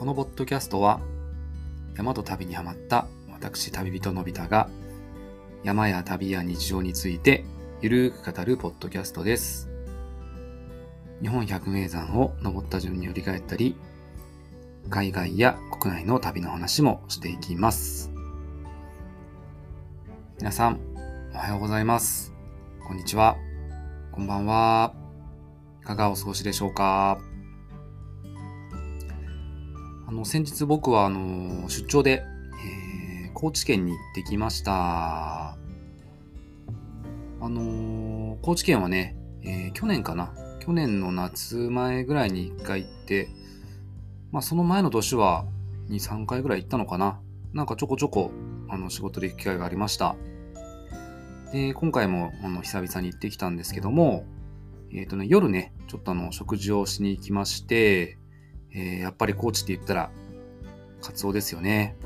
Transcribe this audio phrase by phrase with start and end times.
[0.00, 0.98] このポッドキャストは
[1.94, 4.70] 山と旅にハマった私旅人のび太が
[5.62, 7.44] 山や旅や日常について
[7.82, 9.68] ゆるく語るポッドキャストです。
[11.20, 13.76] 日本百名山を登った順に振り返ったり、
[14.88, 18.10] 海外や国内の旅の話もしていきます。
[20.38, 20.80] 皆さん、
[21.34, 22.32] おはようございます。
[22.88, 23.36] こんにちは。
[24.12, 24.94] こんばんは。
[25.82, 27.20] いかがお過ごしでしょうか？
[30.10, 32.24] あの、先日僕は、あの、出張で、
[32.66, 35.52] えー高知県に行ってきました。
[35.52, 35.56] あ
[37.40, 43.28] のー高知県はね、えー去年かな去年の夏前ぐらいに一回行って、
[44.32, 45.44] まあその前の年は
[45.90, 47.20] 2、3回ぐらい行ったのかな
[47.52, 48.32] なんかちょこちょこ、
[48.68, 50.16] あの、仕事で行く機会がありました。
[51.52, 54.24] で、今回も、あの、久々に行ってきたんですけども、
[54.92, 58.18] えっ、とね、夜ね、ちょっとあの、食事をしに行きまして、
[58.72, 60.10] えーやっぱり高知って言ったら、
[61.00, 61.96] カツオですよね。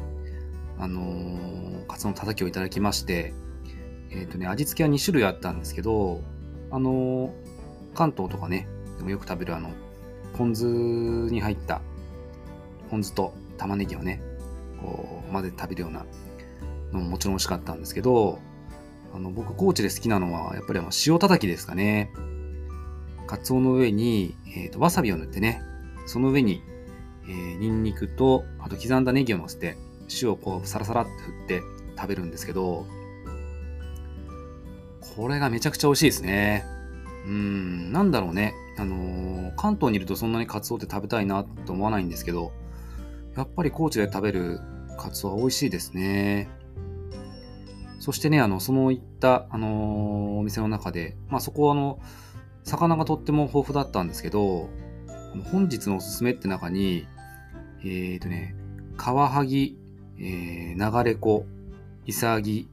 [0.78, 3.34] あのーカツオのたたきをいただきまして、
[4.10, 6.22] えっ、とね、味付けは2種類あったんですけど、
[6.70, 7.32] あの
[7.94, 8.66] 関東とかね、
[8.98, 9.70] でもよく食べるあの、
[10.36, 11.80] ポン酢に入った、
[12.90, 14.20] ポン酢と玉ねぎをね、
[14.80, 16.06] こう、混ぜて食べるような
[16.92, 18.38] のももちろん美味しかったんですけど、
[19.14, 22.10] あの、僕、高知で好きなのは、やっぱりあの、塩たたきですかね。
[23.26, 25.62] カツオの上に、えっ、と、わさびを塗ってね、
[26.06, 26.62] その上に、
[27.24, 29.76] えー、ニンニクと、あと刻んだネギを乗せて、
[30.22, 31.62] 塩をこう、サラサラって振って
[31.96, 32.86] 食べるんですけど、
[35.16, 36.64] これがめちゃくちゃ美味しいですね。
[37.26, 38.54] うん、なんだろうね。
[38.76, 42.52] あのー関東にいるとそんなにカツオって食べたいなと思わないんですけど、
[43.36, 44.60] やっぱり高知で食べる
[44.98, 46.50] カツオは美味しいですね。
[48.00, 52.00] そしてね、あの、その行った、あのーお店の中で、まあそこはあの、
[52.64, 54.68] 魚がとっても豊富だったんですけど、
[55.42, 57.06] 本日のおすすめって中に、
[57.80, 58.54] えーとね、
[58.96, 59.76] カワハギ、
[60.18, 61.46] えー、流れ子、
[62.06, 62.68] イサギ、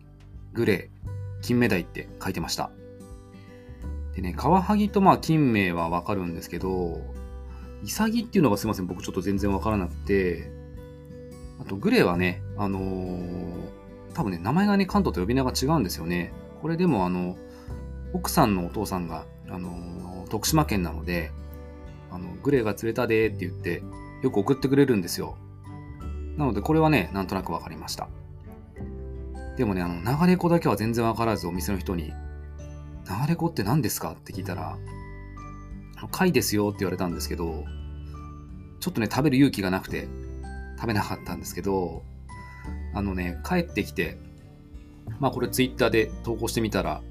[0.53, 2.71] グレー、金目鯛って書いてました。
[4.15, 7.01] でね、カワハギとまあ金目はわかるんですけど、
[7.83, 10.51] イサギっていうのがすいません、僕ちょっと全然わからなくて、
[11.59, 13.71] あとグレーはね、あのー
[14.13, 16.33] 多分ね、名前がね、関東と呼び名が違うんですよね。
[16.61, 17.37] これでもあの、
[18.11, 21.31] 奥さんのお父さんが、あのー徳島県なので、
[22.11, 23.83] あの、グレーが釣れたでって言って、
[24.21, 25.37] よく送ってくれるんですよ。
[26.37, 28.09] なので、これはね、なんとなくわかりました。
[29.57, 32.13] でもね、あの、流れ子だけは全然わからず、お店の人に、流
[33.27, 34.11] れ子って何ですか？
[34.11, 34.77] って聞いたら、
[36.11, 37.65] 貝ですよって言われたんですけど、
[38.79, 40.07] ちょっとね、食べる勇気がなくて、
[40.77, 42.03] 食べなかったんですけど、
[42.93, 44.17] あのね、帰ってきて、
[45.19, 47.01] まあこれツイッターで投稿してみたら、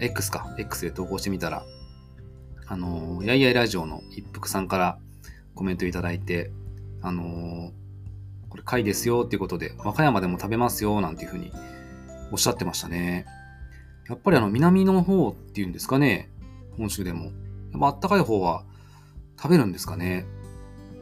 [0.00, 1.64] X か、X で投稿してみたら、
[2.66, 4.98] あの、やいやいラジオの一服さんから
[5.54, 6.50] コメントいただいて、
[7.02, 7.72] あの
[8.48, 11.52] これ貝ですよっていうことで、和歌山でも食べますよなんていうふうに
[12.32, 13.26] おっしゃってましたね。
[14.08, 16.30] やっぱりあの南の方っていうんですかね、
[16.76, 17.24] 本州でも。
[17.24, 17.30] や
[17.78, 18.64] っぱあったかい方は
[19.36, 20.26] 食べるんですかね。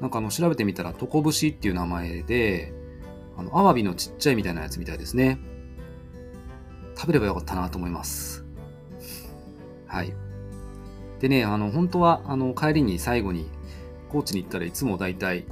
[0.00, 2.72] なんかあの調べてみたら、トコブシっていう名前で、
[3.36, 5.38] あの、アワビのちっちゃいみたいなやつみたいですね。
[6.96, 8.44] 食べればよかったなと思います。
[9.86, 10.14] はい。
[11.22, 13.48] でね、あの、本当は、あの、帰りに最後に、
[14.10, 15.46] 高知に行ったらいつも大体、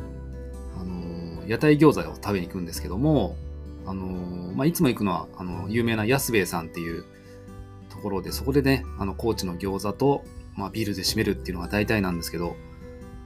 [0.78, 3.36] あの、屋台餃子を食べに行くんですけども、
[3.86, 4.04] あの、
[4.54, 7.04] まあ、いつも行くのは、あの、有名な安兵衛さんっていう
[7.88, 10.24] ところで、そこでね、あの、高知の餃子と、
[10.56, 12.56] まあ、ビールで締めるっていうのが大体なんですけど、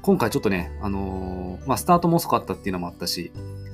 [0.02, 3.32] 今回ちょっとね、あのまあ、スタートも遅かったっていうのもあったし、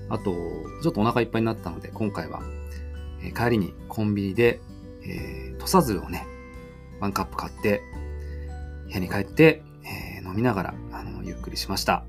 [0.09, 0.33] あと、
[0.81, 2.41] ちょっとお腹いっぱいになったので、今回は、
[3.21, 4.61] えー帰りにコンビニで、
[5.03, 6.27] えー、土佐鶴をね、
[7.01, 7.83] ワンカップ買って、
[8.91, 12.05] 部屋に帰って、えー飲みながら、あの、ゆっくりしました。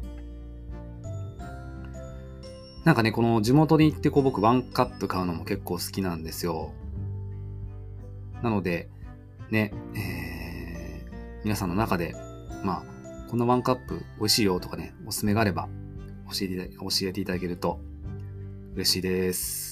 [2.84, 6.72] なんかね、この地元に行ってこう僕ワンカップ買うのも結構好きなんですよ。
[8.44, 8.90] なので、
[9.50, 12.16] ね、えー皆さんの中で、
[12.64, 15.70] まあ、このワンカップ美味しいよとかね、おすすめがあれば
[16.29, 17.79] 教えて教えていただけると
[18.76, 19.71] 嬉しいです。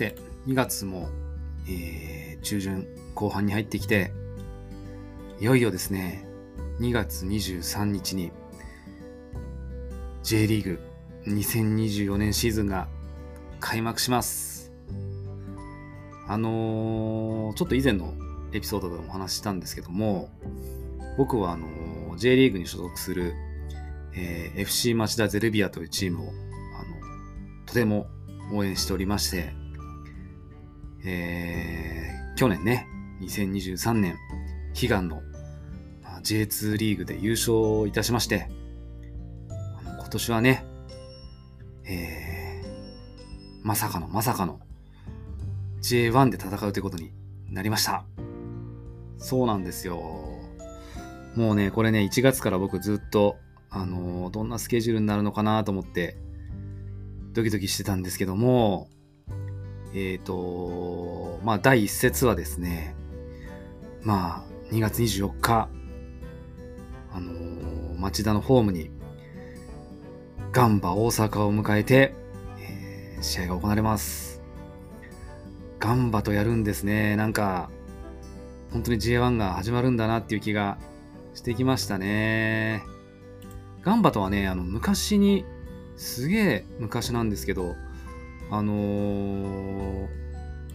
[0.00, 0.16] て、
[0.46, 1.08] 2月も、
[1.68, 4.12] えー中旬後半に入ってきて、
[5.40, 6.24] いよいよですね、
[6.80, 8.32] 2月23日に
[10.22, 10.80] J リーグ
[11.26, 12.88] 2024年シーズンが
[13.60, 14.72] 開幕します。
[16.26, 18.14] あのーちょっと以前の
[18.52, 20.30] エピソードでもお話ししたんですけども、
[21.18, 23.34] 僕はあのー J リーグに所属する、
[24.14, 26.36] えー、FC 町田ゼルビアというチームを、あの、
[27.66, 28.06] とても
[28.50, 29.60] 応援しておりまして、
[31.04, 32.86] えー、去年ね、
[33.20, 34.16] 2023年、
[34.80, 35.22] 悲願の
[36.22, 38.48] J2 リーグで優勝いたしまして、
[39.86, 40.64] 今年はね、
[41.84, 44.60] えー、まさかのまさかの
[45.82, 47.12] J1 で戦うということに
[47.48, 48.04] なりました。
[49.18, 50.00] そうなんですよ。
[51.36, 53.36] もうね、これね、1月から僕ずっと、
[53.70, 56.16] あのー、どんなスケジュールになるのかなと思って、
[57.32, 58.88] ドキドキしてたんですけども、
[59.92, 62.94] えっ、ー、と、まあ、第1節はですね、
[64.02, 65.68] まあ、2月24日、
[67.12, 68.90] あのー、町田のホームに、
[70.52, 72.14] ガンバ大阪を迎えて、
[72.60, 74.42] えー、試合が行われます。
[75.78, 77.16] ガンバとやるんですね。
[77.16, 77.70] なんか、
[78.72, 80.78] 本当に J1 が始まるんだなっていう気が
[81.34, 82.82] してきましたね。
[83.82, 85.44] ガンバとはね、あの、昔に、
[85.96, 87.74] すげえ昔なんですけど、
[88.50, 90.08] あのー、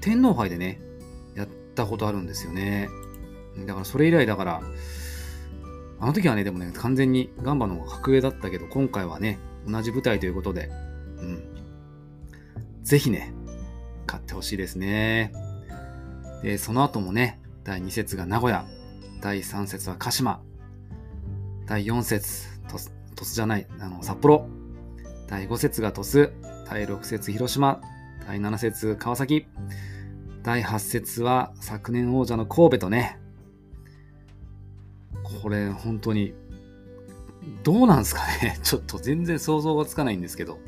[0.02, 0.82] 天皇杯でね、
[1.36, 2.90] やったことあるんですよね。
[3.66, 4.62] だからそれ以来だから、
[6.00, 10.70] あの時はね、でもね、完全にガンバの方が格上だったけど、今回はね、同じ舞台ということで、
[11.18, 11.44] うん。
[12.84, 13.34] ぜひね、
[14.06, 15.34] 勝ってほしいですね。
[16.44, 18.66] で、その後もね、第2節が名古屋、
[19.22, 20.42] 第3節は鹿島、
[21.66, 24.48] 第4節、鳥栖じゃない、あの、札幌、
[25.28, 26.32] 第5節が鳥栖、
[26.66, 27.80] 第6節広島、
[28.28, 29.46] 第7節川崎、
[30.42, 33.20] 第8節は昨年王者の神戸とね、
[35.24, 36.34] これ本当に、
[37.64, 38.58] どうなんすかね。
[38.64, 40.60] ちょっと全然想像がつかないんですけど。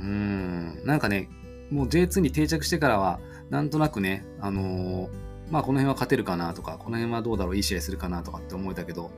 [0.00, 1.28] うーん、なんかね、
[1.70, 5.08] もう J2 に定着してからは、なんとなくね、あのー、
[5.50, 9.12] まあこの辺は勝てるかなとか、この辺はどうだろう、いい試合するかなとかって思えたけど、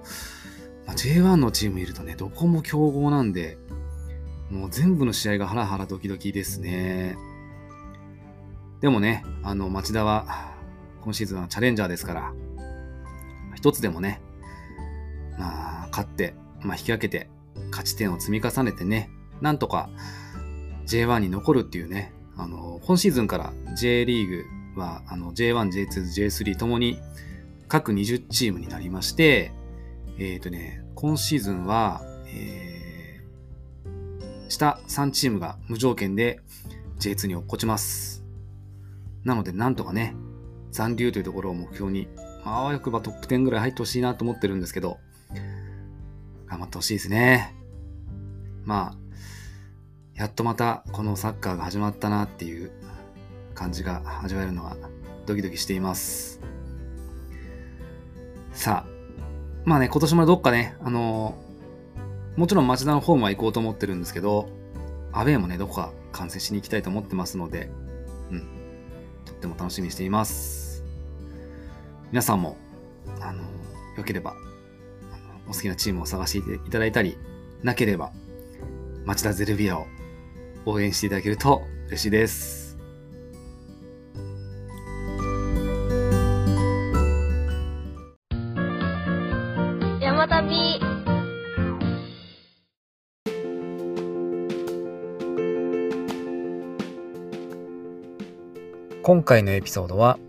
[0.87, 3.56] まあ、J1 のチームいるとね、どこも強豪なんで、
[4.50, 7.17] もう全部の試合がハラハラドキドキですね。
[8.81, 10.55] でもね、あの、町田は、
[11.02, 12.32] 今シーズンはチャレンジャーですから、
[13.55, 14.20] 一つでもね、
[15.38, 17.29] まあ、勝って、まあ、引き分けて、
[17.70, 19.11] 勝ち点を積み重ねてね、
[19.41, 19.88] なんとか
[20.87, 24.29] J1 に残るっていうね、あの、今シーズンから J リー
[24.75, 26.99] グは、あの、J1、J2、J3 ともに
[27.69, 29.53] 各20チームになりまして、
[30.19, 32.69] えっ、ー、とね、今シーズンは、え
[34.50, 36.41] 下3チームが無条件で
[36.99, 38.25] J2 に落っこちます。
[39.25, 40.14] なので、なんとかね、
[40.73, 42.08] 残留というところを目標に、
[42.44, 44.99] あ、わよくばトップ10ぐらい入ってほしいなと思ってるんですけど、
[46.47, 47.55] 頑張ってほしいですね。
[48.64, 48.97] まあ、
[50.14, 52.73] やっとまたこのサッカーが始まったなっていう
[53.55, 54.76] 感じが味わえるのが
[55.26, 56.41] ドキドキしています。
[58.53, 58.91] さあ、
[59.64, 61.50] まあね、今年もどっかね、あのー、
[62.41, 64.49] もちろん町田のホームは行こうと思ってるんですけど、
[65.13, 67.71] アウェーもね、どこか観戦しに行きたいと思ってますので、
[68.31, 68.49] うん、
[69.27, 70.83] とっても楽しみにしています。
[72.11, 72.57] 皆さんも、
[73.21, 74.35] あのー、よければ
[75.51, 77.19] お好きなチームを探していただいたり、
[77.63, 78.11] なければ、
[79.05, 79.87] 町田ゼルビアを
[80.65, 82.60] 応援していただけると嬉しいです。
[99.10, 100.20] 今回のエピソードは、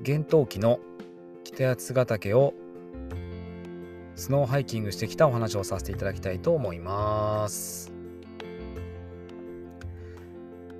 [0.00, 0.78] 厳冬期の
[1.42, 2.54] 北八ヶ岳を
[4.14, 7.92] スノーハイキングしてきたお話をさせていただきたいと思います。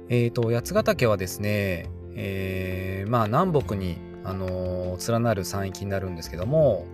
[0.08, 6.86] えっ、ー、と、八ヶ岳はですね、えー、まあ南北に、あのー、連なる山域になるんですけども、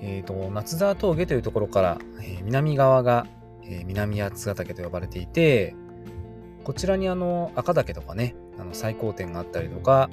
[0.00, 3.28] えっ、ー、と、夏沢峠というところから、えー、南側が、
[3.62, 5.76] えー、南八ヶ岳と呼ばれていて、
[6.64, 10.10] こちらにあの赤岳とかね、あの最高点があったりとか、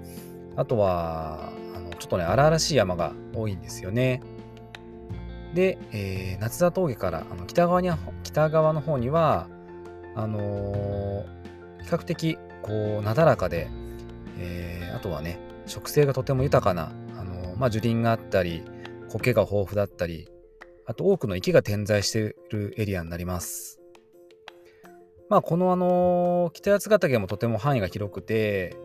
[0.55, 4.21] あとは、あのちょっとね、荒々しい山が多いんですよね。
[5.53, 7.89] で、えー、夏田峠からあの北側に
[8.24, 9.48] 北側の方には
[10.15, 13.67] あのー、比較的こうなだらかで、
[14.38, 18.63] えー、あとはね植生がとても豊かな、あの、まあ、樹林があったり
[19.10, 20.29] 苔が豊富だったり
[20.86, 23.80] あと多くの池が点在しているエリアになります。
[25.31, 28.75] まあ、このあの北八ヶ岳もとても範囲が広くて、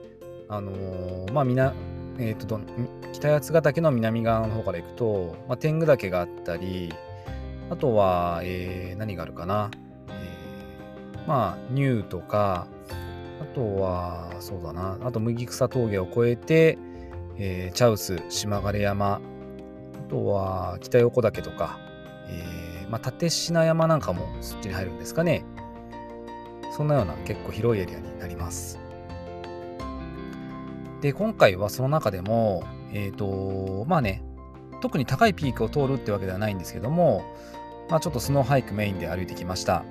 [0.49, 1.75] あのまあ、みな
[2.19, 2.61] えーと、
[3.13, 6.95] 北八ヶ岳の南側の方から行くと、まあ、天狗岳があったり
[7.69, 9.73] あとは、えー、何があるかな、
[10.09, 12.69] えー、まあニューとか
[13.41, 14.99] あとはそうだな。
[15.03, 16.79] あと麦草峠を越えて、
[17.39, 19.15] えー、チャウス島枯山。
[19.15, 19.21] あ
[20.09, 21.81] とは北横岳とか、
[22.29, 25.45] えー、まあ、立品山なんかもそっちに入るんですかね。
[26.77, 28.79] そんなような結構広いエリアになります。
[31.01, 34.23] で、今回はその中でも、えっ、ー、と、まあね、
[34.83, 37.25] 特に高いピークを通るってわけではないんですけども、
[37.89, 39.85] まあ、ちょっとスノーハイクメインで歩いてきました。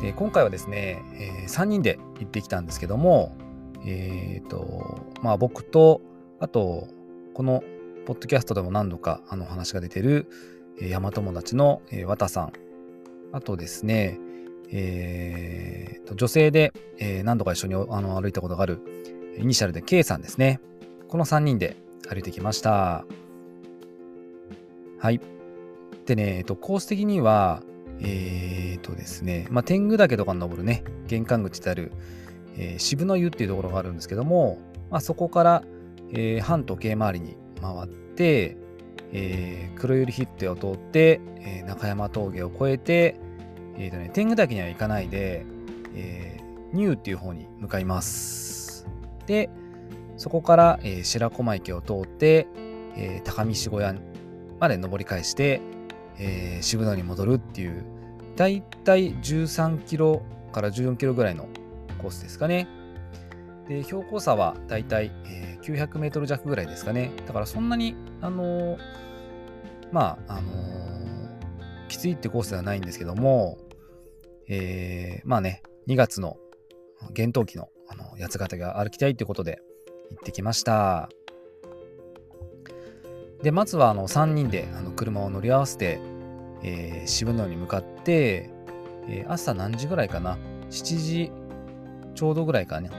[0.00, 3.36] で今回はですね、えー、3人で行ってきたんですけども、
[3.84, 6.02] えっ、ー、と、まあ僕と、
[6.38, 6.86] あと、
[7.34, 7.64] この
[8.06, 10.30] ポッドキャストでも何度かあの話が出てる、
[10.80, 12.52] えー、山友達の、えー、綿さん、
[13.32, 14.20] あとですね、
[14.70, 18.80] えー、と女性で、えー、何度か一緒にあの歩いたことがある
[19.38, 20.60] イニシャルで K さんですね。
[21.08, 21.76] この3人で
[22.08, 23.04] 歩いてきました。
[24.98, 25.20] はい。
[26.06, 27.62] でね、えっと、コース的には、
[28.00, 31.92] え、ー、とですね、まあ、天狗岳とかに登るね、玄関口である、
[32.56, 34.58] えー、渋野湯っていうところがあるんですけども、
[34.90, 35.62] まあ、そこから、
[36.10, 38.56] えー、半時計回りに回って、
[39.12, 43.16] えー、黒百合ヒッテを通って、えー、中山峠を越えて、
[43.78, 45.46] えーとね、天狗岳には行かないで、
[45.94, 48.86] えー、ニューっていう方に向かいます。
[49.26, 49.48] で、
[50.16, 52.48] そこから、えー、白駒池を通って、
[52.96, 53.94] えー、高見小屋
[54.58, 55.60] まで登り返して、
[56.18, 57.84] えー、渋野に戻るっていう、
[58.34, 61.46] だいたい13キロから14キロぐらいの
[61.98, 62.66] コースですかね。
[63.68, 67.12] で、標高差はだいたい、えー、900メートル弱ぐらいですかね。
[67.26, 68.78] だからそんなに、あのー、
[69.92, 73.56] まあ、あのー、きついってコースではないんですけども、
[74.48, 76.38] えー、まあね、2月の
[77.12, 79.60] 厳冬期のあの八ヶ岳が歩きたいということで
[80.10, 81.08] 行ってきました。
[83.42, 86.00] で、まずはあの3人であの車を乗り合わせて、
[86.62, 88.50] えー、渋野に向かって、
[89.06, 90.38] えー、朝何時ぐらいかな
[90.70, 91.32] ?7 時
[92.14, 92.90] ちょうどぐらいかね。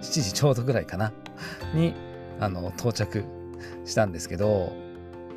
[0.00, 1.12] 7時ちょうどぐらいかな？
[1.74, 1.94] に、
[2.40, 3.24] あの、到着
[3.84, 4.72] したんですけど、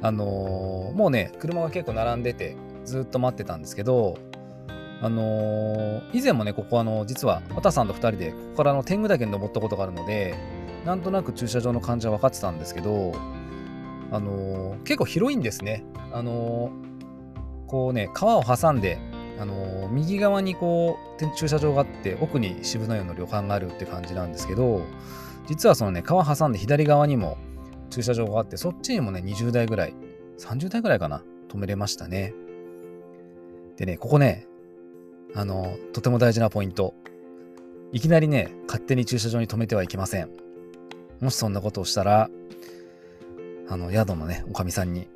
[0.01, 4.18] あのー、もうね、車が結構並んでて、ずっと待ってたんですけど、
[5.01, 10.36] あのー、以前もね、ここあの、実は、綿さんと2人で、ここからの天狗岳に登ったことがあるので、
[10.86, 13.13] なんとなく駐車場の感じは分かってたんですけど、
[14.12, 15.86] あのー、結構広いんですね。
[16.12, 16.72] あの
[17.68, 18.98] こうね、川を挟んで、
[19.39, 24.82] あの右側にこう駐車場があって奥に渋野湯の旅館があるって感じなんですけど
[25.48, 27.38] 実はそのね川挟んで左側にも
[27.89, 29.96] 駐車場があってそっちにもね20台ぐらい
[30.39, 32.34] 30台ぐらいかな止めれましたね
[33.77, 34.46] でねここね
[35.36, 36.93] あのとても大事なポイント。
[37.91, 40.29] いきなりね勝手に駐車場に止めてはいけません。
[41.21, 42.29] もしそんなことをしたら
[43.67, 45.07] あの宿のねおかみさんに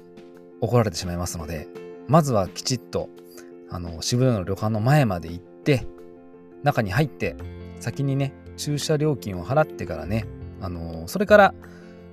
[0.61, 1.67] 怒られてしまいますので
[2.07, 3.09] まずはきちっと
[3.69, 5.87] あの渋谷の旅館の前まで行って
[6.63, 7.35] 中に入って
[7.79, 10.25] 先にね駐車料金を払ってからね
[10.61, 11.53] あのそれから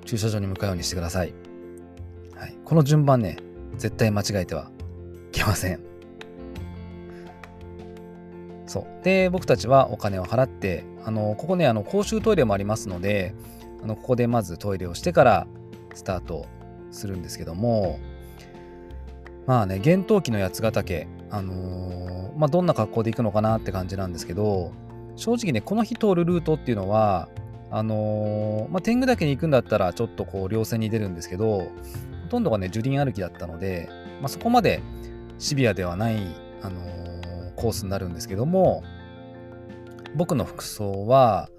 [0.05, 1.35] 駐車場に向かうようにしてください、
[2.35, 3.37] はい、この順番ね
[3.77, 4.71] 絶対間違えては
[5.29, 5.81] いけません。
[8.71, 9.05] そう。
[9.05, 13.35] で僕たちはお金を払ってあのここねあの公衆トイレもありますので
[13.83, 15.47] あのここでまずトイレをしてから
[15.95, 16.47] スタート
[16.91, 17.99] するんですけども
[19.47, 24.73] まあね厳冬期の八ヶ岳あのー、まあ、どんな格好で行くのかなって感じなんですけど、
[25.17, 27.29] 正直ね、この日通るルートっていうのは、
[27.71, 31.69] あのー、まあ、天狗岳に行くんだったらちょっとこう稜線に出るんですけど、ほ
[32.29, 33.89] とんどがね、樹林歩きだったので、
[34.21, 34.83] まあ、そこまで
[35.39, 36.17] シビアではない、
[36.63, 37.00] あのー、
[37.61, 38.83] コースになるんですけども、
[40.17, 41.51] 僕の服装は、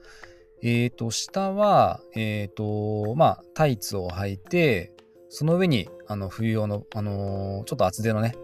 [0.63, 4.93] えっ、ー、と、下は、えっ、と、まあ、タイツを履いて、
[5.29, 8.35] その上に、あの、冬用の、あのちょっと厚手のね、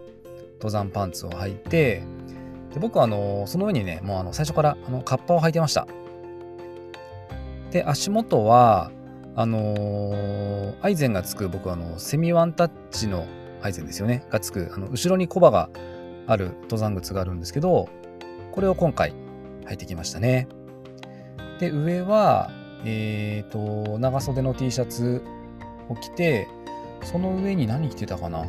[0.54, 2.02] 登山パンツを履いて、
[2.72, 5.86] で僕はあのその上にね、もうあの最初からあのカッパを履いてました。
[7.70, 8.90] で、足元は、
[9.36, 13.26] あのー、アイゼンがつく、僕はあの、セミワンタッチの
[13.62, 15.70] アイゼンですよね、がつく、あの後ろにコバが
[16.28, 17.88] ある登山靴があるんですけど、
[18.52, 19.14] これを今回
[19.64, 20.46] 履いてきましたね。
[21.58, 22.50] で、上は、
[22.84, 25.22] えっ、ー、と、長袖の T シャツ
[25.88, 26.46] を着て、
[27.02, 28.44] その上に何着てたかな？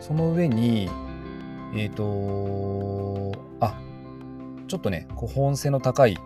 [0.00, 0.90] その上に、
[1.74, 3.80] えっ、ー、と、あ、
[4.68, 6.18] ちょっとね、こう保温性の高い、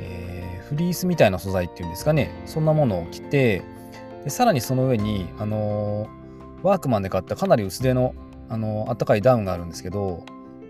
[0.00, 3.62] えー、フリースみたいな素材っていうんですかね、そんなものを着て、
[4.24, 6.08] でさらにその上に、あのー、
[6.62, 8.14] ワークマンで買ったかなり薄手の、
[8.48, 10.24] あの、あったかいダウンがあるんですけど、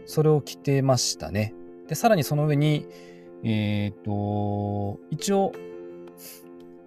[0.07, 1.55] それを着てましたね。
[1.89, 2.87] で、さらにその上に、
[3.45, 5.53] えっ、と、一応、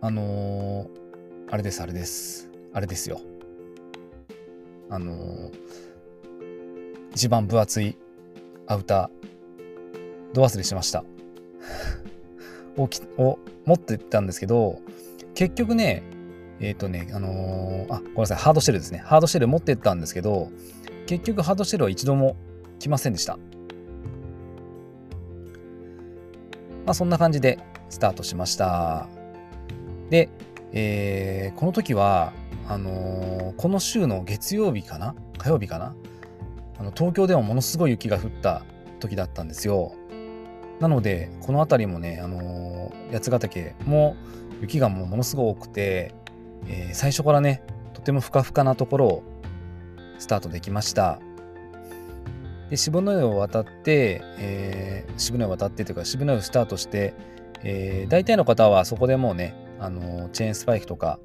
[0.03, 0.87] あの
[1.49, 2.49] あれです、あれです。
[2.73, 3.21] あれですよ。
[4.89, 5.51] あの
[7.13, 7.97] 一番分厚い
[8.67, 11.03] アウター、ど忘れしました。
[12.77, 14.81] をを持ってったんですけど、
[15.35, 16.03] 結局ね、
[16.59, 18.99] えっ、ー、とね、あのー、あ、ごめんなさい、ハードシェルですね。
[18.99, 20.49] ハードシェル持ってったんですけど、
[21.11, 22.37] 結局ハードシェルは一度も
[22.79, 23.37] 来ませんでした。
[26.85, 29.09] まあ、そんな感じでスタートしました。
[30.09, 30.29] で、
[30.71, 32.31] えー、この時は、
[32.65, 35.13] あのー、この週の月曜日かな？
[35.37, 35.93] 火曜日かな？
[36.79, 38.63] あの東京ではものすごい雪が降った
[39.01, 39.91] 時だったんですよ。
[40.79, 44.15] なので、この辺りもね、あのー、八ヶ岳も
[44.61, 46.13] 雪がもうものすごく多くて、
[46.67, 47.63] えー、最初からね、
[47.93, 49.23] とてもふかふかなところを
[50.21, 51.19] スタートできました。
[52.69, 57.13] で渋野湯を渡って、えー、渋野湯を渡ってというか渋野湯スタートして、
[57.63, 61.19] えー、大体の方はそこでもうね、あのチェーンスパイクとか、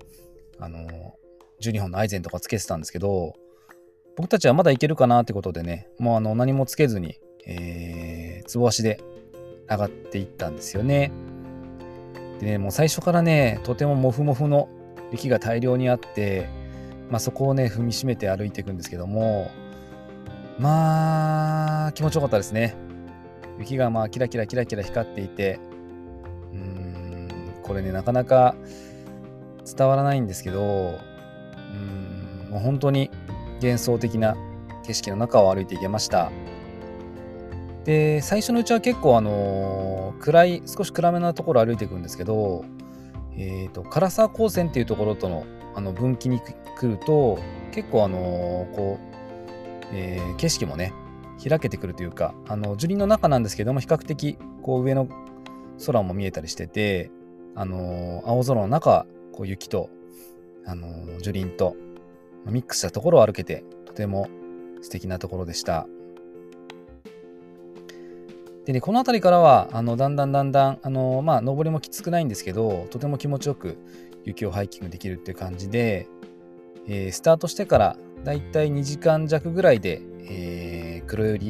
[0.59, 1.15] あの
[1.61, 3.35] 12本のアイゼンとかつけてたんですけど
[4.17, 9.01] 僕たちはまだいけるかなってことでねもうあの何もつけずに、えー、つぼ足で
[9.69, 11.13] 上がっていったんですよね。
[12.41, 14.69] でねもう最初からねとてもモフモフの
[15.13, 16.49] 雪が大量にあって、
[17.11, 19.51] まあ、そこをね踏みしめて歩いていくんですけども
[20.59, 22.75] まあ、気持ちよかったですね。
[23.59, 25.59] 雪がまあキラキラキラキラ光っていて、
[26.53, 27.29] うーん、
[27.63, 28.55] これね、なかなか
[29.67, 30.99] 伝わらないんですけど、
[31.73, 33.11] うん、もう本当に
[33.61, 34.35] 幻想的な
[34.87, 36.31] 景色の中を歩いていけました。
[37.85, 42.65] で、最初のうちは結構あのー、暗い、少し暗めなところ歩いていくんですけど、
[43.37, 45.45] えっ、ー、と、唐沢高専っていうところとの
[45.77, 47.39] あの分岐に来ると、
[47.71, 49.17] 結構あの、こう、
[49.93, 50.93] えー、景色もね
[51.49, 55.07] 開けてくるというかあの樹林の中なんですけども比較的こう上の
[55.87, 57.11] 空も見えたりしてて、
[57.55, 59.91] あの、青空の中こう雪と、
[60.65, 61.77] あの、樹林と
[62.47, 64.29] ミックスしたところを歩けてとても
[64.81, 65.87] 素敵なところでした。
[68.65, 73.79] でね、この辺りからはあのだんだんだんだん、あのまあ、登りもきつくないんですけどとても気持ちよく
[74.27, 76.09] 雪をハイキングできるっていう感じで、
[76.87, 81.45] えー、スタートしてからだいたい2時間弱ぐらいで、えー、黒百合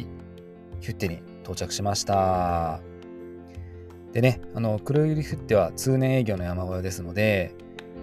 [0.80, 2.80] ヒュッテに到着しました。
[4.12, 7.54] でね、あの黒百合ヒュッテは通年営業の山小屋ですので、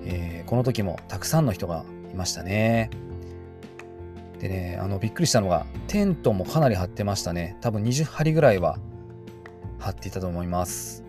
[0.06, 2.90] えー、この時もたくさんの人がいましたね。
[4.40, 7.58] でね、あのびっくりしたのが、テントもかなり張ってましたね。
[7.62, 8.78] 多分20張りぐらいは
[9.80, 11.03] 張っていたと思います。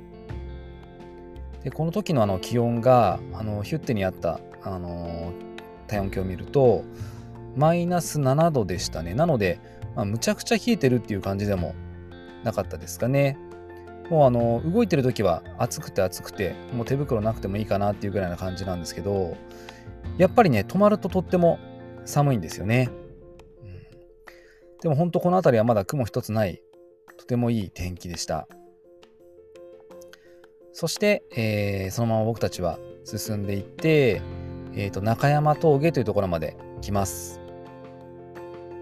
[1.65, 5.33] でこの時のあの気温があのヒュッテにあったあの
[5.87, 6.85] 体温計を見ると
[7.57, 9.15] マイナス7度でしたね。
[9.15, 9.61] なので、
[9.95, 11.75] まあ、むちゃくちゃ冷えてるっていう感じでも
[12.43, 13.39] なかったですかね。
[14.11, 19.35] もうあの動いてる時は暑くて暑くてもう手袋なくてもいいかなっていうぐらいな感じなんですけど
[20.19, 21.59] やっぱりね止まるととっても
[22.05, 22.91] 寒いんですよね、
[23.63, 23.83] うん、
[24.83, 26.61] でも本当この辺りはまだ雲一つない
[27.17, 28.47] とてもいい天気でした
[30.75, 34.21] そして、えー、そのまま僕たちは進んでいって、
[34.75, 37.41] えーと中山峠というところまで来ます。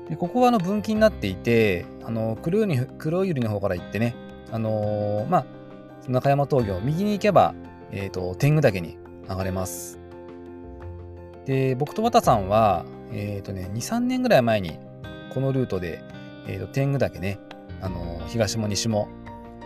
[0.08, 4.14] でここはあの分岐になっていてあの黒百合黒百合の方から行ってね
[4.50, 5.46] あのー、まあ
[6.08, 7.54] 中山峠を右に行けば、
[7.90, 10.00] えーと、天狗岳に上がれます。
[11.44, 14.78] で僕と綿さんはえっ、ー、とね23年ぐらい前に
[15.32, 16.02] このルートで、
[16.48, 17.38] えーと、天狗岳ね
[17.80, 19.08] あのー、東も西も、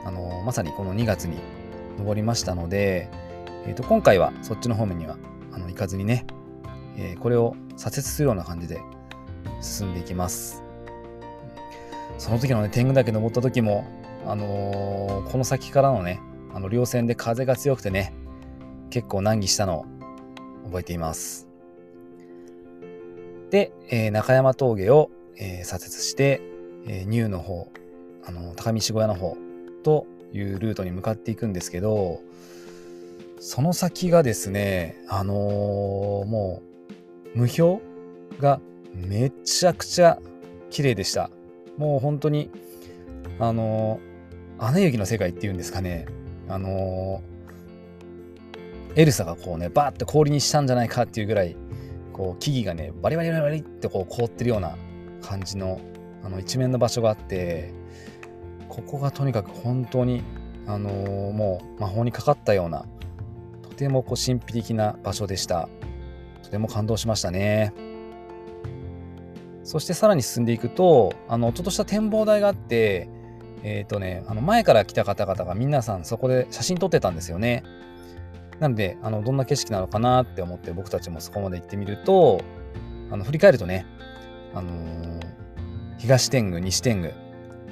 [0.05, 1.39] あのまさにこの2月に
[1.99, 3.09] 登りましたので、
[3.67, 5.17] えーと、今回はそっちの方面には
[5.53, 6.27] あの行かずにね、
[6.97, 8.81] えこれを左折するような感じで
[9.61, 10.63] 進んでいきます。
[12.19, 13.85] その時のね、天狗岳登った時も、
[14.27, 16.21] あのー、この先からのね、
[16.55, 18.15] あの稜線で風が強くてね、
[18.91, 19.87] 結構難儀したのを
[20.67, 21.49] 覚えています。
[23.51, 26.41] で、えー、中山峠を、えー、左折して、
[26.87, 27.71] えー、ニューの方、
[28.25, 29.37] あの高見小屋の方
[29.83, 32.21] というルートに向かっていくんですけど、
[33.39, 36.63] その先がですね、あのも
[37.35, 37.81] う、無標
[38.41, 38.61] が
[38.95, 40.19] めちゃくちゃ
[40.71, 41.31] 綺麗でした。
[41.77, 42.51] もう本当に、
[43.39, 46.07] あのー、アナ雪の世界っていうんですかね。
[46.49, 51.57] あのー、エルサがこうね、バーって氷にしたんじゃないかっていうぐらい、
[52.13, 54.77] こう木々がね、バリバリバリバリってこう凍ってるような
[55.21, 55.81] 感じの、
[56.25, 57.73] あの一面の場所があって、
[58.77, 60.23] ここがとにかく本当に、
[60.67, 62.85] あのー、もう魔法にかかったような、
[63.63, 65.71] とてもこう神秘的な場所でした。
[66.43, 67.73] とても感動しましたね。
[69.65, 73.09] そしてさらに進んでいくと、あの、ちょっとした展望台があって、
[73.63, 77.65] えっ、ー、とね、あの前から来た方々が皆さんそこで写真撮ってたんですよね。
[78.61, 82.43] なので、あの、どんな景色なのかなって思って僕たちもそこまで行ってみると、
[83.11, 83.87] あの、振り返るとね、
[84.55, 85.21] あのー、
[85.99, 87.13] 東天狗、西天狗、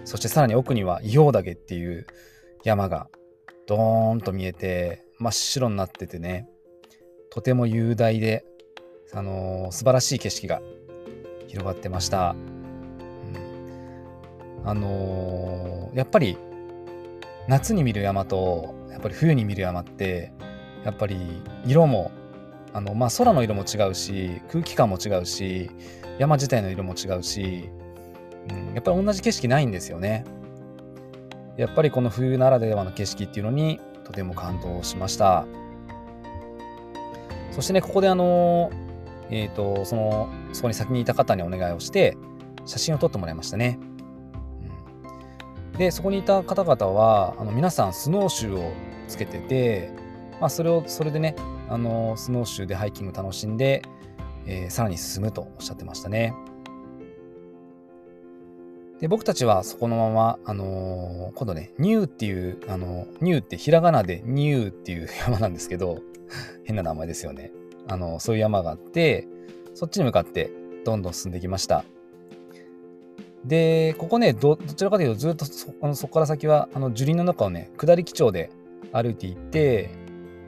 [0.05, 2.07] そしてさらに奥には硫黄岳っていう
[2.63, 3.09] 山が
[3.67, 6.49] ドーンと見えて、真っ白になっててね、
[7.31, 8.45] とても雄大で、
[9.13, 10.61] あのー、素晴らしい景色が
[11.47, 12.37] 広がってました。
[14.67, 16.39] あのー、やっぱり
[17.49, 20.33] 夏に見る山とやっぱり冬に見る山って
[20.85, 22.11] やっぱり色も
[22.73, 25.71] あの、まあ、空の色も違うし空気感も違うし
[26.19, 27.69] 山自体の色も違うし、
[28.51, 30.25] うん、やっぱり同じ景色ないんですよね。
[31.57, 35.47] やっぱりこの冬ならではの景色っていうのにとても感動しました。
[37.53, 38.71] そしてね、ここであの、
[39.31, 42.17] えっ、ー、と、その、そこに先にいた方にお願いをして、
[42.67, 43.79] 写真を撮ってもらいましたね。
[45.73, 48.73] うん、で、そこにいた方々は、あの皆さんスノーシューを
[49.07, 49.91] つけてて、
[50.41, 51.37] まあ、それを、それでね、
[51.69, 53.83] あの、スノーシューでハイキング楽しんで、
[54.47, 56.35] えー、さらに進むとおっしゃってましたね。
[59.05, 65.99] で、僕たちはそこのまま、あのー、今度ね、ニューっていう、あの、ニューってひらがなでニューっていう 山なんですけど、
[66.65, 67.53] 変な名前ですよね。
[67.87, 69.29] あの、そういう山があって、
[69.75, 70.51] そっちに向かって
[70.87, 71.85] どんどん進んできました。
[73.45, 78.49] で、ここね、どちらかというとずっとそあのそこから先は、あの、樹林の中をね、下り基調で
[78.91, 79.91] 歩いていって、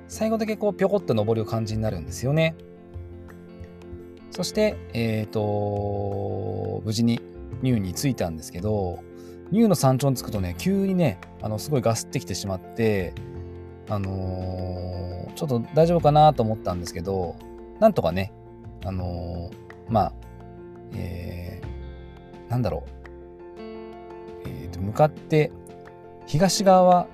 [0.09, 2.55] 最後だけこう、ぴょこっと登る感じになるんですよね。
[4.31, 7.21] そして、えっ、ー、と、無事に
[7.63, 9.01] ニューに着いたんですけど、
[9.51, 13.15] ニューの山頂に着くとね、急にね、あの、すごいガスってきてしまって、
[13.89, 17.37] あのー、ちょっと大丈夫かなと思ったんですけど、
[17.79, 18.33] なんとかね、
[18.85, 20.13] あのー、まあ、
[20.95, 23.61] えー、なんだろう、
[24.47, 25.51] えー、と向かって
[26.27, 27.07] 東側は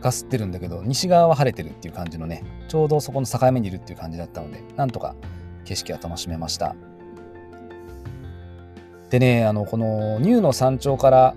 [0.00, 5.16] ガスってるんだけど西側は晴れてるっていう感じのねちょうどそこの境目にいるっていう感じだったのでなんとか
[5.64, 6.74] 景色は楽しめました。
[9.10, 11.34] でねあのこのニューの山頂から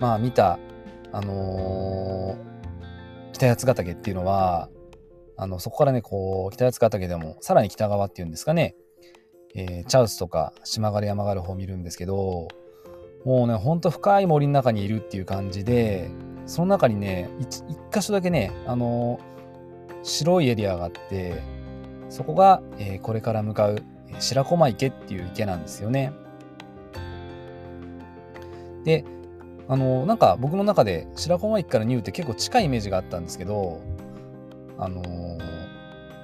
[0.00, 0.58] まあ見た
[1.12, 4.68] あのー、北八ヶ岳っていうのは
[5.36, 8.74] あのそこからねこう北八ヶ岳でもさらに北側っていうんですかね、
[9.54, 12.48] えー、チャウスとか島狩山がある方を見るんですけど
[13.24, 16.10] もうねほんと深い森の中にいるっていう感じで
[16.46, 21.42] その中にね一箇所だけねあのー、白いエリアがあって
[22.08, 23.82] そこが、えー、これから向かう
[24.18, 26.12] 白駒池っていう池なんですよね。
[28.86, 29.04] で、
[29.68, 33.82] あの、なんか僕の中で白駒駅からニューって結構近いイメージがあったんですけど、
[34.78, 35.02] あの、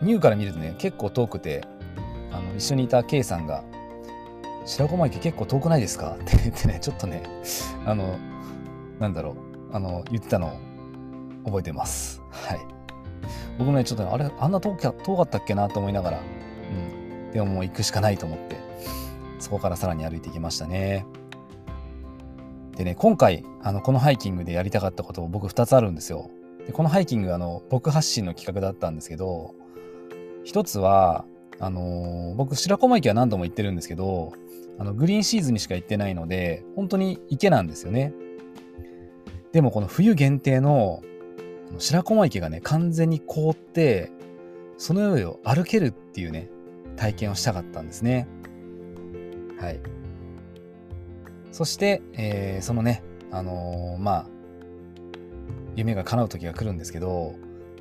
[0.00, 1.66] ニューから見るとね、結構遠くて、
[2.30, 3.64] あの、一緒にいた K さんが、
[4.64, 7.24] 白駒駅結構遠くないですかって言ってね、ちょっとね、
[7.84, 8.16] あの、
[9.00, 9.34] なんだろう、
[9.72, 12.22] あの、言ってたのを覚えてます。
[12.30, 12.60] はい。
[13.58, 17.32] 僕もね、ちょっとね、あれ、あんな遠か遠かったっけなと思いながら、うん。
[17.32, 18.56] でももう行くしかないと思って、
[19.40, 21.04] そこからさらに歩いていきましたね。
[22.76, 26.30] でね、今回、あの、このハイキングでやりたかったこと僕2つあるんですよ。
[26.66, 29.54] で、このハイキング、あの、僕発信の企画だったんですけど、
[30.44, 31.24] 一つは、
[31.60, 34.32] あのー、僕、白駒池は何度も行ってるんですけど、
[34.78, 38.14] あの、グリーンシーズンにしか行ってないので、本当に池なんですよね。
[39.52, 41.02] でもこの冬限定の
[41.78, 44.10] 白駒池がね、完全に凍って、
[44.78, 46.48] その上を歩けるっていうね、
[46.96, 48.26] 体験をしたかったんですね。
[49.58, 49.80] はい。
[51.52, 54.26] そして、えー、そのね、あのー、まあ、
[55.76, 57.34] 夢が叶う時が来るんですけど、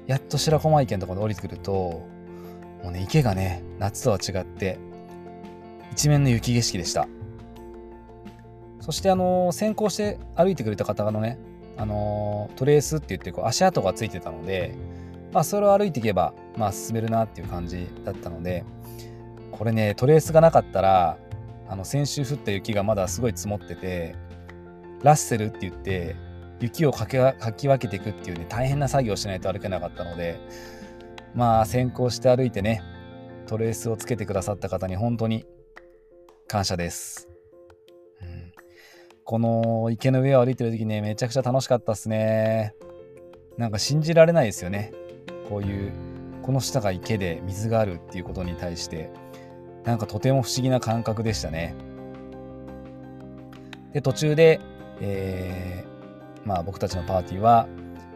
[0.08, 4.78] やっと白駒池のところに降りてくると、もうね、池がね、夏とは違って、
[5.92, 7.08] 一面の雪景色でした。
[8.82, 11.40] そして、あのー、先行して歩いてくれた方のね、
[11.78, 14.76] あの、トレースって言ってこう足跡がついてたので、
[15.32, 18.66] まあ、それを歩いていけば、まあ、進めるなっていう感じだったので、
[19.52, 21.18] これね、トレースがなかったら、
[21.72, 24.18] あの先週降った雪がまだすごい積もってて
[25.04, 26.18] ラッセルって言って
[26.60, 30.38] 雪をかき分けていくっていうね大変な作業をしないと歩けなかったので
[31.34, 32.84] まあ先行して歩いてね
[33.48, 35.46] トレースをつけてくださった方に本当に
[36.50, 37.30] 感謝です、
[38.22, 38.52] うん、
[39.24, 42.76] この池の上を歩いてる時ねめちゃくちゃ楽しかったっすね。
[43.58, 44.92] なんか信じられないですよね。
[45.48, 45.94] こういう
[46.42, 49.10] この下が池で水があるっていうことに対して。
[49.84, 51.76] なんかとても不思議な感覚でしたね。
[53.94, 54.60] で、途中で、
[55.00, 57.68] えー、まあ僕たちのパーティーは、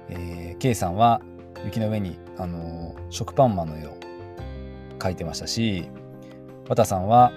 [0.09, 1.21] えー、K さんは
[1.65, 3.97] 雪の上に、あの、食パンマンの絵を
[4.99, 5.89] 描いてましたし、
[6.69, 7.31] 和田さんは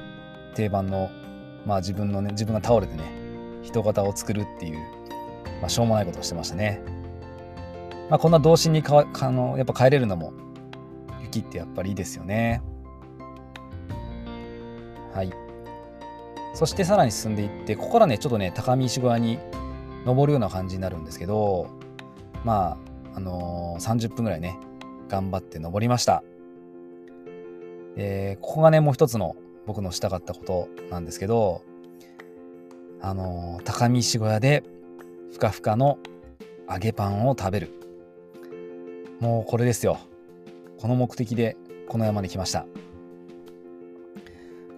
[0.54, 1.10] 定番の、
[1.66, 3.02] まあ自分のね、自分が倒れてね、
[3.62, 4.78] 人型を作るっていう、
[5.60, 6.82] まあしょうもないことをしてましたね。
[8.10, 10.32] まあこんな童心にかわあのやっぱ帰れるのも
[11.22, 12.62] 雪ってやっぱりいいですよね。
[15.18, 15.32] はい。
[16.54, 19.40] そしてさらに進んでいって、ここからね、ちょっとね、高見石側に
[20.04, 21.68] 登るような感じになるんですけど、
[22.44, 22.78] ま
[23.14, 24.56] あ、あのー、30分ぐらいね、
[25.08, 26.22] 頑張って登りました。
[27.96, 29.34] で、ここがね、もう一つの
[29.66, 31.62] 僕のしたかったことなんですけど、
[33.00, 34.64] あの高見石小屋で
[35.32, 35.98] ふかふかの
[36.68, 37.70] 揚げパンを食べる
[39.20, 39.98] もうこれですよ
[40.78, 42.66] この目的でこの山に来ました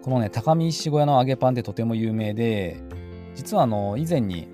[0.03, 2.81] このね高見石小屋の揚げパンってとても有名で
[3.35, 4.49] 実はあの以前に、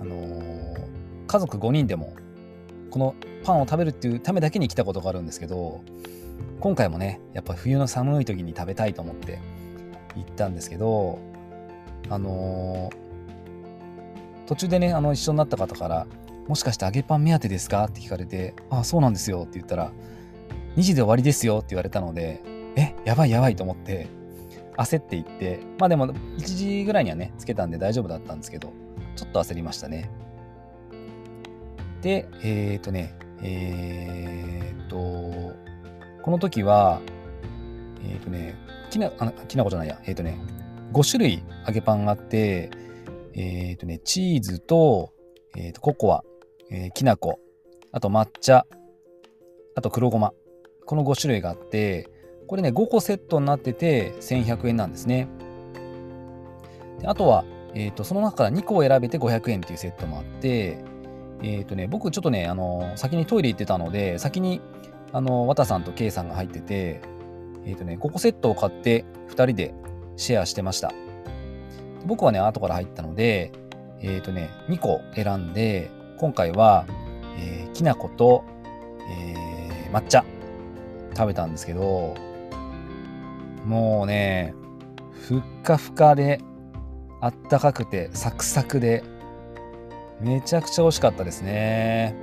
[0.00, 2.14] あのー、家族5人でも
[2.90, 5.82] このパンを食べるっていうためだけに来たことがあるんですけど
[6.60, 9.40] 今回もねやっぱ冬の寒い時に食べたいと思って
[10.14, 11.18] 行ったんですけど
[12.08, 16.06] あのー、途中でねあの一緒になった方から
[16.46, 19.92] 「もしかして揚げパン目当てですか?」って聞かれて「ああそうなんですよ」って言ったら
[20.76, 22.42] 「2時で終わりですよ」って言われたので
[22.76, 24.21] 「えやばいやばい」と思って
[24.76, 28.72] 焦っていってまあでも1時ぐらいにはねつけたんで大丈夫だったんですけど
[29.16, 30.10] ちょっと焦りましたね。
[32.00, 34.96] でえっ、ー、とねえっ、ー、と
[36.22, 37.00] この時は
[38.02, 38.56] えっ、ー、とね
[38.90, 40.00] きなあきなこじゃないや。
[40.06, 40.38] えっ、とね
[40.92, 42.70] 5種類揚げパンがあって
[43.34, 45.12] えっ、とねチーズと,、
[45.56, 46.24] えー、とココア、
[46.70, 47.38] えきなこ
[47.92, 48.66] あと抹茶
[49.74, 50.32] あと黒ごま。
[50.84, 52.10] この5種類があって
[52.52, 55.26] これね、5個セットになってて1100円なんですね。
[57.00, 60.84] であとは、えーと、その中から2個を選べて500円っていうセットもあって、
[61.42, 64.60] えっ、ー、とね、僕ちょっとね、あの先にトイレ行ってたので、先に
[65.12, 67.00] あの綿さんと K さんが入ってて、
[67.64, 69.72] えっ、ー、とね、5個セットを買って2人で
[70.18, 70.92] シェアしてました。
[72.04, 73.50] 僕はね、後から入ったので、
[74.02, 76.84] えっ、ー、とね、2個選んで、今回は、
[77.38, 78.44] えー、きな粉と、
[79.08, 80.22] えー、抹茶
[81.16, 82.14] 食べたんですけど、
[83.64, 84.54] もうね、
[85.12, 86.40] ふっかふかで、
[87.20, 89.04] あったかくて、サクサクで、
[90.20, 92.16] めちゃくちゃ美味しかったですね。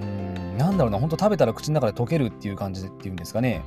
[0.00, 3.62] うん、なんだろうな、ほんと食べたら口の中で溶けるっていう感じっていうんですかね。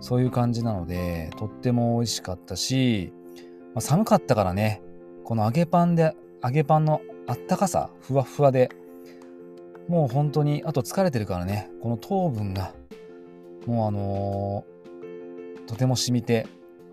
[0.00, 3.12] そういう感じなので、とっても美味しかったし、
[3.74, 4.82] まあ、寒かったからね、
[5.24, 8.70] この揚げパンで、揚げパンのあったかさ、ふわふわで、
[9.88, 12.74] もう本当に、あと疲れてるからね、この糖分が、
[13.66, 14.77] もうあのー
[15.68, 16.48] とても染みて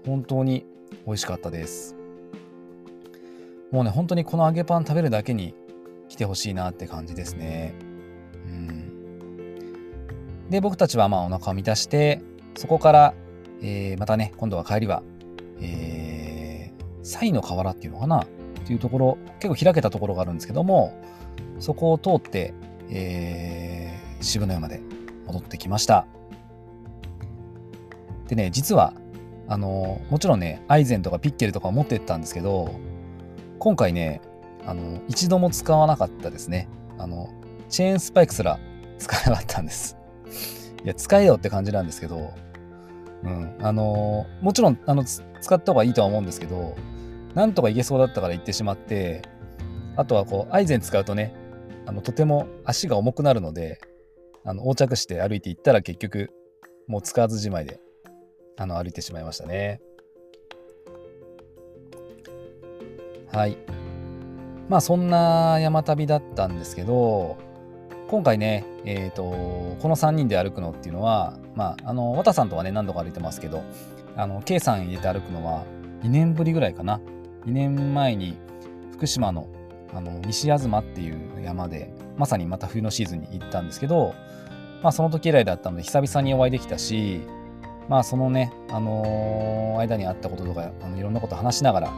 [0.05, 0.67] 本当に
[1.07, 1.95] 美味しかったです。
[3.71, 5.55] もうね本当にこの揚げパン食べるだけに
[6.07, 7.73] 来てほしいなって感じですね。
[8.45, 10.49] うん。
[10.49, 12.21] で僕たちはまあお腹を満たして
[12.55, 13.13] そこから、
[13.61, 15.01] えー、またね今度は帰りは
[15.61, 18.23] えー、サイの河原っていうのかな？
[18.23, 18.27] っ
[18.67, 21.01] ていうところ結構開けたところがあるんですけども
[21.59, 22.53] そこを通って、
[22.89, 24.81] えー、渋野山で
[25.27, 26.07] 戻ってきました。
[28.27, 28.93] でね、実は、
[29.47, 32.71] あの、もちろんね、アイゼンとかピッケルとか持ってったんですけど、
[33.59, 34.21] 今回ね、
[34.65, 36.67] あの、一度も使わなかったですね。
[36.97, 37.29] あの、
[37.69, 38.59] チェーンスパイクすら
[38.97, 39.97] 使えなかったんです。
[40.83, 42.31] いや、使えよって感じなんですけど、
[43.23, 45.23] うん、あのもちろん、あの、使
[45.55, 46.75] った方がいいとは思うんですけど、
[47.33, 49.23] なんとかいけそうだったから行ってしまって、
[49.95, 51.33] あとはこう、アイゼン使うとね、
[51.85, 53.79] あの、とても足が重くなるので、
[54.43, 56.31] あの、横着して歩いて行ったら結局、
[56.88, 57.79] もう使わずじまいで
[58.57, 59.81] あの歩いてしまいましたね。
[63.31, 63.57] はい。
[64.69, 67.37] まあそんな山旅だったんですけど、
[68.07, 69.23] 今回ね、え、ー、と、
[69.81, 73.63] この3人で歩くのっていうのは、まあ、あの、綿さんとはね、何度か歩いてますけど、
[74.15, 75.65] あの、K さん入れて歩くのは
[76.03, 77.01] 2年ぶりぐらいかな。
[77.45, 78.37] 2年前に
[78.93, 79.47] 福島の
[79.93, 84.13] あの西東っていう山で、まさにまた冬のシーズンに行ったんですけど、
[84.83, 87.21] まあその時以来だったので久々にお会いできたし、
[87.88, 91.93] まあそのね、あのー、間にあったこととかあのいろんなこと話しながら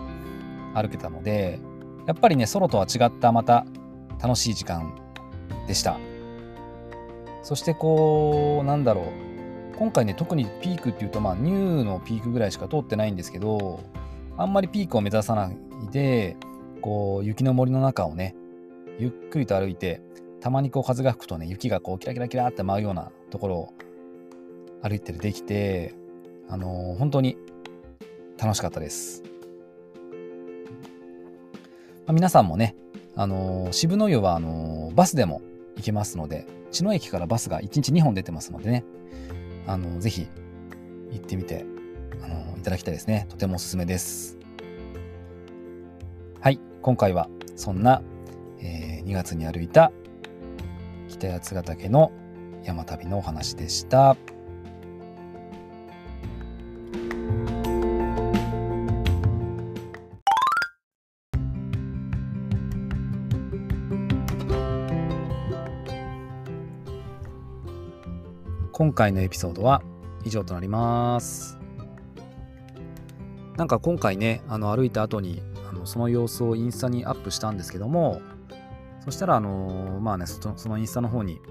[0.73, 1.59] 歩けたので
[2.05, 3.65] やっぱりねソロとは違ったまた
[4.21, 4.93] 楽しい時間
[5.67, 5.97] でした。
[7.43, 9.27] そしてこうなんだろう。
[9.77, 13.79] 今回ね特にピークっていうとまあニューのピークぐらいしか通ってないんですけど
[14.35, 15.57] あんまりピークを目指さない
[15.91, 16.35] で
[16.81, 18.35] こう雪の森の中をね
[18.97, 20.01] ゆっくりと歩いて
[20.41, 23.73] たまにこう風が吹くとね雪がこうキラキラキラって舞うようなところを
[24.81, 25.93] 歩いてできて、
[26.49, 27.37] あのー、本当に
[28.37, 29.23] 楽しかったです。
[32.05, 32.75] まあ、皆さんもね、
[33.15, 35.41] あのー、渋野湯はあのー、バスでも
[35.75, 38.85] 行けますので、茅野駅からバスが1日2本出てますのでね、
[39.65, 40.27] あのー、ぜひ
[41.11, 41.65] 行ってみて、
[42.23, 43.25] あのいただきたいですね。
[43.29, 44.37] とてもおすすめです。
[46.39, 48.01] はい、今回はそんな、
[48.59, 49.91] え2月に歩いた
[51.07, 52.11] 北八ヶ岳の
[52.63, 54.15] 山旅のお話でした。
[68.77, 69.81] 今回のエピソードは
[70.23, 71.57] 以上となります。
[73.55, 78.21] なんか今回ね、あの歩いた後にあのその様子をインスタにアップしたんですけども、
[79.03, 81.41] そしたら、あのまあね、そそのインスタの方に、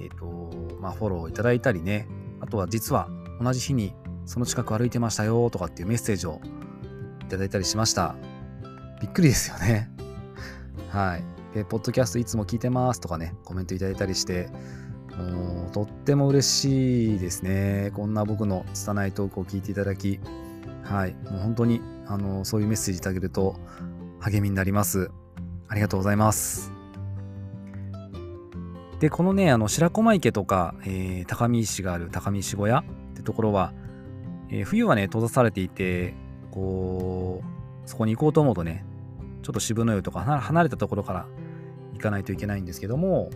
[0.00, 2.06] えっ、ー、と、まあ、フォローいただいたりね、
[2.38, 3.08] あとは実は
[3.40, 3.92] 同じ日に
[4.24, 6.40] その近く歩いてましたよとかっていうメッセージを
[7.22, 8.14] いただいたりしました。
[9.00, 9.90] びっくりですよね。
[10.90, 11.24] はい。
[11.56, 14.48] で、ポッドキャストいつも聞いてますとかね、コメントいただいたりして、
[15.72, 17.90] とっても嬉しいですね。
[17.94, 20.20] こんな僕の拙いトークを聞いていただき、
[20.84, 21.14] はい。
[21.30, 23.56] もう本当に、あの、そういうメッセージいただけると
[24.20, 25.10] 励みになります。
[25.68, 26.72] ありがとうございます。
[29.00, 33.72] で、このね、あの白駒池とか、えー、高見石がある高見石小屋ってところは、
[34.50, 36.14] えー、冬はね、閉ざされていて、
[36.50, 38.84] こう、そこに行こうと思うとね、
[39.42, 41.26] ちょっと渋野湯とか離れたところから
[41.94, 43.30] 行かないといけないんですけども、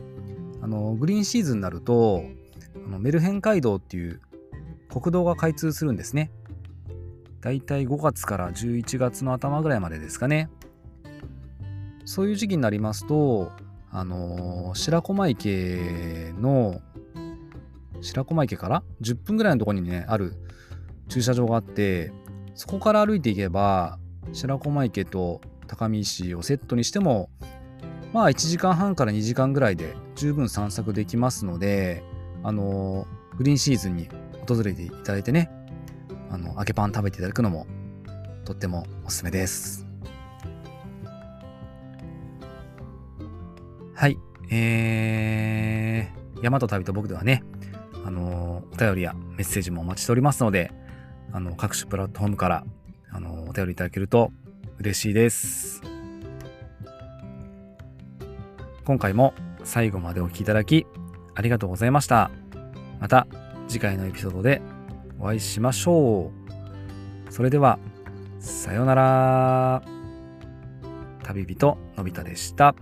[0.61, 2.25] あの、グリーンシーズンになると、
[2.87, 4.21] あのメルヘン街道っていう
[4.89, 6.31] 国道が開通するんですね。
[7.41, 10.51] だいたい5月から11月の頭ぐらいまでですかね。
[12.05, 13.53] そういう時期になりますと、
[13.91, 16.81] あの、白駒池の、
[18.01, 20.35] 白駒池から10分ぐらいのところにね、ある
[21.09, 22.13] 駐車場があって、
[22.55, 23.99] そこから歩いていけば、
[24.33, 27.29] 白駒池と高見石をセットにしても、
[28.17, 32.03] まあ1時間半から2時間ぐらいで十分散策できますので、
[32.43, 34.09] あの、グリーンシーズンに
[34.49, 35.51] 訪れていただいてね、
[36.31, 37.67] あの、揚げパン食べていただくのも
[38.47, 39.87] とってもおすすめです。
[43.95, 44.17] はい。
[44.51, 47.43] えー、山と旅と僕ではね、
[48.03, 50.73] あのお便りやメッセージもお待ちしておりますので、
[51.33, 52.65] あの、各種プラットフォームから、
[53.11, 54.33] あのお便りいただけると
[54.79, 55.96] 嬉しいです。
[58.87, 60.87] 今回も最後までお聴きいただき、
[61.35, 62.31] ありがとうございました。
[63.01, 63.27] また
[63.67, 64.63] 次回のエピソードで
[65.19, 66.31] お会いしましょ
[67.29, 67.33] う。
[67.33, 67.81] それでは、
[68.39, 69.83] さようなら。
[71.25, 72.77] 旅人のび太でした。